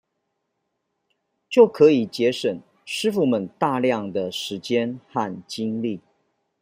[1.47, 6.01] 就可以節省師傅們大量的時間和精力